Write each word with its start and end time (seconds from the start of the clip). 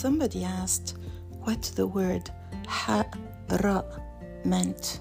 Somebody 0.00 0.44
asked 0.44 0.96
what 1.44 1.60
the 1.76 1.86
word 1.86 2.30
ha 2.66 3.04
ra 3.62 3.82
meant. 4.46 5.00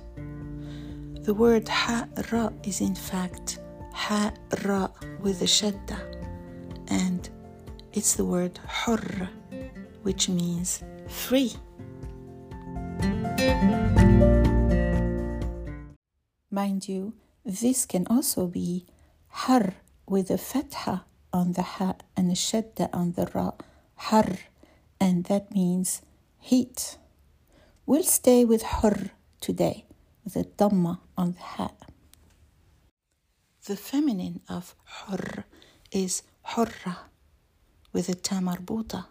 The 1.23 1.33
word 1.33 1.69
ha 1.69 2.05
ra 2.33 2.49
is 2.65 2.81
in 2.81 2.95
fact 2.95 3.59
ha 3.93 4.33
ra 4.65 4.89
with 5.21 5.41
a 5.41 5.45
shadda, 5.45 5.99
and 6.89 7.29
it's 7.93 8.15
the 8.15 8.25
word 8.25 8.59
hurr, 8.67 9.29
which 10.03 10.27
means 10.27 10.83
free. 11.07 11.53
Mind 16.51 16.89
you, 16.89 17.13
this 17.45 17.85
can 17.85 18.05
also 18.07 18.47
be 18.47 18.85
har 19.29 19.75
with 20.05 20.29
a 20.29 20.37
fatha 20.37 21.05
on 21.31 21.53
the 21.53 21.63
ha 21.79 21.95
and 22.17 22.29
a 22.29 22.35
shadda 22.35 22.89
on 22.91 23.13
the 23.13 23.31
ra, 23.33 23.53
har, 23.95 24.39
and 24.99 25.25
that 25.25 25.53
means 25.53 26.01
heat. 26.39 26.97
We'll 27.85 28.03
stay 28.03 28.45
with 28.45 28.63
hur 28.63 29.11
today, 29.41 29.85
with 30.23 30.35
a 30.35 30.43
dhamma 30.43 30.99
on 31.17 31.33
the 31.33 31.41
ha. 31.41 31.71
The 33.65 33.75
feminine 33.75 34.41
of 34.49 34.75
hur 34.83 35.45
is 35.91 36.23
hurra, 36.43 36.97
with 37.93 38.09
a 38.09 38.15
tamarbuta. 38.15 39.05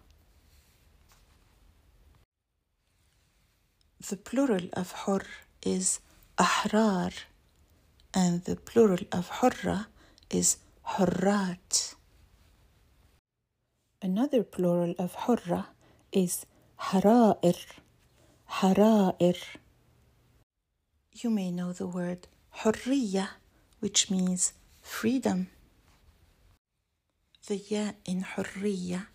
The 4.09 4.16
plural 4.16 4.69
of 4.75 4.92
hur 4.92 5.23
is 5.62 6.00
ahrar, 6.39 7.12
and 8.14 8.45
the 8.45 8.56
plural 8.56 9.05
of 9.12 9.28
hurra 9.28 9.89
is 10.30 10.59
hurrat. 10.86 11.95
Another 14.00 14.45
plural 14.45 14.95
of 14.98 15.14
hurra 15.14 15.67
is 16.12 16.47
hara'ir. 16.81 17.59
Hara'ir. 18.51 19.37
You 21.12 21.31
may 21.31 21.51
know 21.51 21.73
the 21.73 21.87
word 21.87 22.28
hurriya, 22.61 23.28
which 23.81 24.11
means 24.11 24.53
freedom. 24.81 25.48
The 27.47 27.56
ya 27.56 27.92
in 28.05 28.23
hurriya 28.23 29.06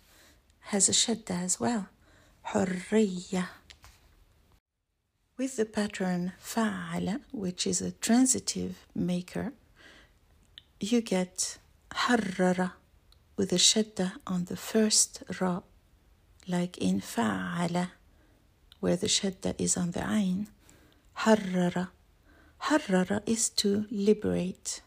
has 0.70 0.88
a 0.88 0.92
shadda 0.92 1.42
as 1.42 1.60
well. 1.60 1.88
Hurriya. 2.48 3.48
With 5.36 5.56
the 5.56 5.64
pattern 5.64 6.32
fa'ala, 6.40 7.20
which 7.32 7.66
is 7.66 7.80
a 7.80 7.90
transitive 7.90 8.86
maker, 8.94 9.52
you 10.78 11.00
get 11.00 11.58
harrara 11.90 12.72
with 13.36 13.52
a 13.52 13.56
shadda 13.56 14.12
on 14.26 14.44
the 14.44 14.56
first 14.56 15.22
ra, 15.40 15.62
like 16.47 16.77
in 16.77 17.01
fa'ala, 17.01 17.91
where 18.79 18.95
the 18.95 19.07
shadda 19.07 19.55
is 19.57 19.77
on 19.77 19.91
the 19.91 20.09
ain. 20.09 20.47
Harrara. 21.19 21.89
Harrara 22.63 23.21
is 23.25 23.49
to 23.49 23.85
liberate 23.91 24.81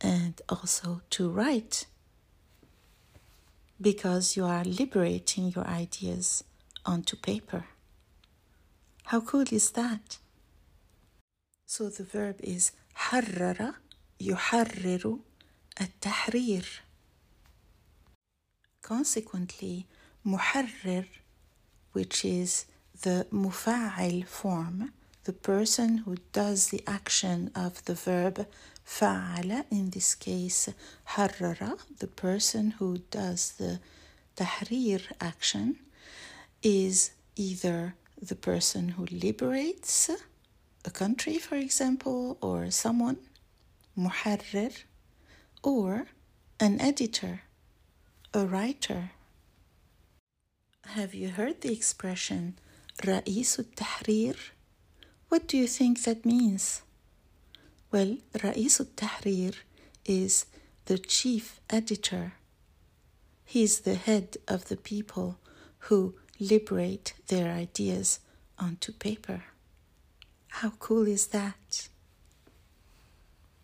and 0.00 0.40
also 0.48 1.00
to 1.10 1.30
write 1.30 1.86
because 3.80 4.36
you 4.36 4.44
are 4.44 4.64
liberating 4.64 5.52
your 5.54 5.66
ideas 5.66 6.44
onto 6.84 7.16
paper. 7.16 7.64
How 9.04 9.20
cool 9.20 9.44
is 9.50 9.70
that? 9.72 10.18
So 11.66 11.88
the 11.88 12.04
verb 12.04 12.40
is 12.42 12.72
حرر 12.94 13.74
يحرر 14.20 15.18
التحرير. 15.80 16.64
Consequently, 18.81 19.85
muharrir, 20.25 21.07
which 21.93 22.25
is 22.25 22.65
the 23.01 23.27
mufa'il 23.31 24.25
form, 24.25 24.91
the 25.23 25.33
person 25.33 25.99
who 25.99 26.17
does 26.33 26.69
the 26.69 26.83
action 26.87 27.51
of 27.55 27.85
the 27.85 27.93
verb 27.93 28.47
fa'ala, 28.83 29.65
in 29.69 29.91
this 29.91 30.15
case 30.15 30.69
harrara, 31.09 31.77
the 31.99 32.07
person 32.07 32.71
who 32.71 32.97
does 33.11 33.51
the 33.53 33.79
tahrir 34.35 35.01
action, 35.19 35.77
is 36.63 37.11
either 37.35 37.95
the 38.21 38.35
person 38.35 38.89
who 38.89 39.05
liberates 39.05 40.09
a 40.83 40.89
country, 40.89 41.37
for 41.37 41.55
example, 41.55 42.37
or 42.41 42.71
someone, 42.71 43.17
muharrir, 43.97 44.83
or 45.63 46.07
an 46.59 46.81
editor 46.81 47.41
a 48.32 48.44
writer. 48.44 49.10
Have 50.86 51.14
you 51.14 51.30
heard 51.30 51.60
the 51.60 51.72
expression 51.72 52.54
رئيس 53.02 53.60
التحرير? 53.60 54.36
What 55.28 55.48
do 55.48 55.56
you 55.56 55.66
think 55.66 56.02
that 56.02 56.24
means? 56.24 56.82
Well, 57.90 58.18
رئيس 58.34 58.80
التحرير 58.80 59.54
is 60.04 60.46
the 60.86 60.98
chief 60.98 61.60
editor. 61.70 62.34
He 63.44 63.62
is 63.62 63.80
the 63.80 63.94
head 63.94 64.36
of 64.46 64.68
the 64.68 64.76
people 64.76 65.38
who 65.88 66.14
liberate 66.38 67.14
their 67.28 67.50
ideas 67.52 68.20
onto 68.58 68.92
paper. 68.92 69.44
How 70.48 70.70
cool 70.78 71.06
is 71.06 71.28
that? 71.28 71.88